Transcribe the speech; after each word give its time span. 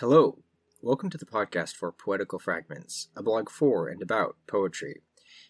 Hello, 0.00 0.38
welcome 0.80 1.10
to 1.10 1.18
the 1.18 1.26
podcast 1.26 1.74
for 1.74 1.90
Poetical 1.90 2.38
Fragments, 2.38 3.08
a 3.16 3.22
blog 3.22 3.50
for 3.50 3.88
and 3.88 4.00
about 4.00 4.36
poetry. 4.46 5.02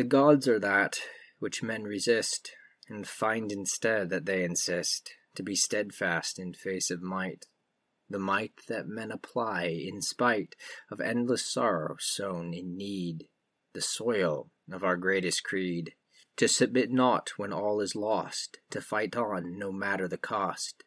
The 0.00 0.06
gods 0.06 0.48
are 0.48 0.58
that 0.58 0.98
which 1.40 1.62
men 1.62 1.82
resist, 1.82 2.52
and 2.88 3.06
find 3.06 3.52
instead 3.52 4.08
that 4.08 4.24
they 4.24 4.44
insist 4.44 5.12
to 5.34 5.42
be 5.42 5.54
steadfast 5.54 6.38
in 6.38 6.54
face 6.54 6.90
of 6.90 7.02
might, 7.02 7.44
the 8.08 8.18
might 8.18 8.62
that 8.66 8.88
men 8.88 9.10
apply 9.10 9.64
in 9.64 10.00
spite 10.00 10.56
of 10.90 11.02
endless 11.02 11.44
sorrow 11.44 11.96
sown 11.98 12.54
in 12.54 12.78
need, 12.78 13.28
the 13.74 13.82
soil 13.82 14.50
of 14.72 14.82
our 14.82 14.96
greatest 14.96 15.44
creed, 15.44 15.92
to 16.36 16.48
submit 16.48 16.90
not 16.90 17.32
when 17.36 17.52
all 17.52 17.82
is 17.82 17.94
lost, 17.94 18.56
to 18.70 18.80
fight 18.80 19.14
on 19.14 19.58
no 19.58 19.70
matter 19.70 20.08
the 20.08 20.16
cost. 20.16 20.82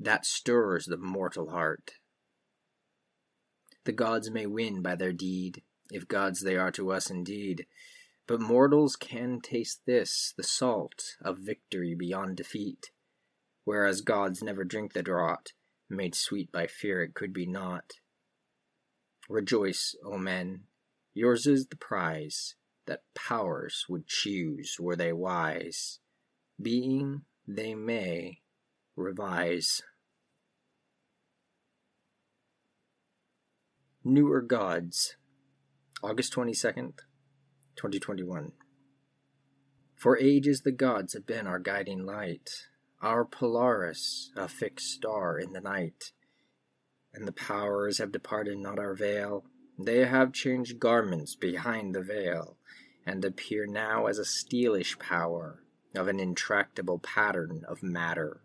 That 0.00 0.24
stirs 0.24 0.86
the 0.86 0.96
mortal 0.96 1.50
heart. 1.50 1.96
The 3.84 3.92
gods 3.92 4.30
may 4.30 4.46
win 4.46 4.80
by 4.80 4.94
their 4.94 5.12
deed, 5.12 5.64
if 5.90 6.08
gods 6.08 6.40
they 6.40 6.56
are 6.56 6.72
to 6.72 6.92
us 6.92 7.10
indeed, 7.10 7.66
but 8.32 8.40
mortals 8.40 8.96
can 8.96 9.42
taste 9.42 9.82
this, 9.84 10.32
the 10.38 10.42
salt 10.42 11.18
of 11.22 11.36
victory 11.40 11.94
beyond 11.94 12.34
defeat, 12.34 12.86
whereas 13.64 14.00
gods 14.00 14.42
never 14.42 14.64
drink 14.64 14.94
the 14.94 15.02
draught, 15.02 15.52
made 15.90 16.14
sweet 16.14 16.50
by 16.50 16.66
fear 16.66 17.02
it 17.02 17.12
could 17.12 17.34
be 17.34 17.44
not. 17.44 17.92
Rejoice, 19.28 19.94
O 20.02 20.16
men, 20.16 20.62
yours 21.12 21.46
is 21.46 21.66
the 21.66 21.76
prize 21.76 22.54
that 22.86 23.02
powers 23.14 23.84
would 23.90 24.06
choose 24.06 24.76
were 24.80 24.96
they 24.96 25.12
wise, 25.12 25.98
being 26.58 27.24
they 27.46 27.74
may 27.74 28.38
revise. 28.96 29.82
Newer 34.02 34.40
Gods, 34.40 35.16
August 36.02 36.32
22nd, 36.32 36.94
2021. 37.76 38.52
For 39.96 40.18
ages 40.18 40.62
the 40.62 40.72
gods 40.72 41.12
have 41.14 41.26
been 41.26 41.46
our 41.46 41.58
guiding 41.58 42.04
light, 42.04 42.66
our 43.00 43.24
Polaris, 43.24 44.30
a 44.36 44.48
fixed 44.48 44.90
star 44.90 45.38
in 45.38 45.52
the 45.52 45.60
night. 45.60 46.12
And 47.14 47.26
the 47.26 47.32
powers 47.32 47.98
have 47.98 48.10
departed 48.10 48.58
not 48.58 48.78
our 48.78 48.94
veil, 48.94 49.44
they 49.78 50.04
have 50.04 50.32
changed 50.32 50.78
garments 50.78 51.34
behind 51.34 51.94
the 51.94 52.02
veil, 52.02 52.56
and 53.06 53.24
appear 53.24 53.66
now 53.66 54.06
as 54.06 54.18
a 54.18 54.24
steelish 54.24 54.98
power 54.98 55.62
of 55.94 56.08
an 56.08 56.20
intractable 56.20 56.98
pattern 56.98 57.64
of 57.68 57.82
matter. 57.82 58.40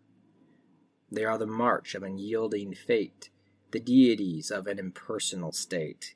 They 1.10 1.24
are 1.24 1.38
the 1.38 1.46
march 1.46 1.94
of 1.94 2.02
unyielding 2.02 2.74
fate, 2.74 3.30
the 3.70 3.80
deities 3.80 4.50
of 4.50 4.66
an 4.66 4.78
impersonal 4.78 5.52
state, 5.52 6.14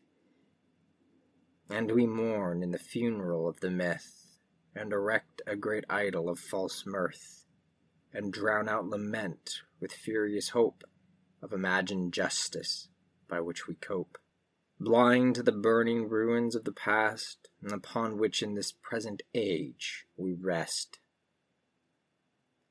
and 1.72 1.90
we 1.90 2.06
mourn 2.06 2.62
in 2.62 2.70
the 2.70 2.78
funeral 2.78 3.48
of 3.48 3.60
the 3.60 3.70
myth, 3.70 4.36
and 4.76 4.92
erect 4.92 5.40
a 5.46 5.56
great 5.56 5.84
idol 5.88 6.28
of 6.28 6.38
false 6.38 6.84
mirth, 6.84 7.46
and 8.12 8.30
drown 8.30 8.68
out 8.68 8.86
lament 8.86 9.62
with 9.80 9.90
furious 9.90 10.50
hope 10.50 10.84
of 11.40 11.50
imagined 11.50 12.12
justice 12.12 12.88
by 13.26 13.40
which 13.40 13.66
we 13.66 13.74
cope, 13.74 14.18
blind 14.78 15.34
to 15.34 15.42
the 15.42 15.50
burning 15.50 16.10
ruins 16.10 16.54
of 16.54 16.64
the 16.64 16.72
past, 16.72 17.48
and 17.62 17.72
upon 17.72 18.18
which 18.18 18.42
in 18.42 18.54
this 18.54 18.72
present 18.72 19.22
age 19.34 20.04
we 20.14 20.34
rest. 20.34 20.98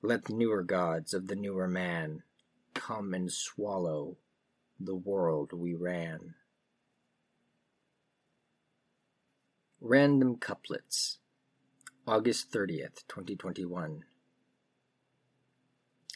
Let 0.03 0.25
the 0.25 0.35
newer 0.35 0.61
gods 0.61 1.15
of 1.15 1.25
the 1.25 1.35
newer 1.35 1.67
man 1.67 2.21
come 2.75 3.15
and 3.15 3.31
swallow 3.31 4.17
the 4.79 4.95
world 4.95 5.53
we 5.53 5.73
ran. 5.73 6.35
Random 9.83 10.35
Couplets, 10.35 11.17
August 12.05 12.51
30th, 12.51 13.01
2021. 13.07 14.03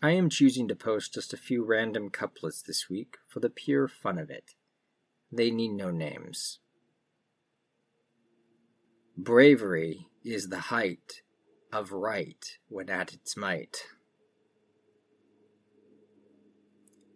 I 0.03 0.12
am 0.12 0.30
choosing 0.30 0.68
to 0.68 0.76
post 0.76 1.16
just 1.16 1.34
a 1.34 1.38
few 1.38 1.66
random 1.66 2.12
couplets 2.12 2.62
this 2.62 2.92
week 2.92 3.18
for 3.28 3.40
the 3.40 3.50
pure 3.50 3.88
fun 3.88 4.20
of 4.20 4.30
it. 4.30 4.52
They 5.31 5.50
need 5.50 5.72
no 5.72 5.90
names. 5.90 6.59
Bravery 9.18 10.09
is 10.24 10.50
the 10.50 10.70
height 10.70 11.24
of 11.74 11.92
right 11.92 12.46
when 12.68 12.92
at 12.92 13.14
its 13.14 13.36
might. 13.36 13.78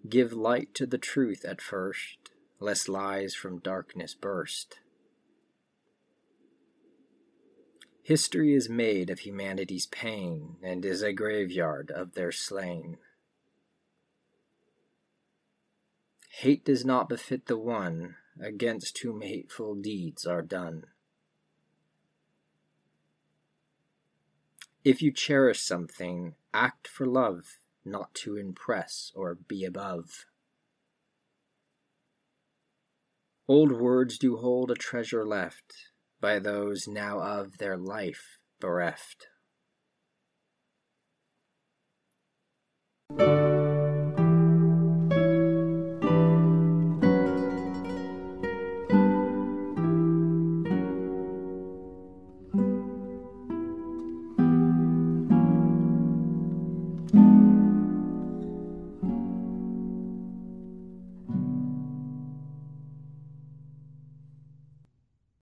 Give 0.10 0.34
light 0.34 0.74
to 0.74 0.88
the 0.88 0.98
truth 0.98 1.46
at 1.46 1.62
first, 1.62 2.32
lest 2.60 2.90
lies 2.90 3.36
from 3.36 3.60
darkness 3.60 4.16
burst. 4.16 4.80
History 8.10 8.56
is 8.56 8.68
made 8.68 9.12
of 9.12 9.20
humanity's 9.20 9.86
pain, 9.86 10.56
and 10.64 10.84
is 10.84 11.04
a 11.04 11.14
graveyard 11.14 11.92
of 11.92 12.16
their 12.16 12.32
slain. 12.32 12.98
Hate 16.32 16.66
does 16.66 16.84
not 16.84 17.08
befit 17.08 17.46
the 17.46 17.56
one 17.56 18.16
against 18.42 18.98
whom 18.98 19.22
hateful 19.22 19.76
deeds 19.76 20.26
are 20.26 20.42
done. 20.42 20.86
If 24.84 25.04
you 25.04 25.12
cherish 25.12 25.62
something, 25.62 26.34
act 26.52 26.88
for 26.88 27.06
love, 27.06 27.60
not 27.86 28.16
to 28.16 28.36
impress 28.36 29.12
or 29.14 29.36
be 29.36 29.64
above. 29.64 30.26
Old 33.48 33.72
words 33.72 34.18
do 34.18 34.38
hold 34.38 34.72
a 34.72 34.74
treasure 34.74 35.28
left, 35.28 35.89
by 36.22 36.40
those 36.40 36.88
now 36.88 37.20
of 37.20 37.58
their 37.58 37.78
life 37.78 38.38
bereft. 38.60 39.28